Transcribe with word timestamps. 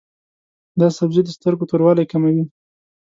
دا 0.79 0.87
سبزی 0.97 1.21
د 1.25 1.29
سترګو 1.37 1.69
توروالی 1.71 2.05
کموي. 2.11 2.43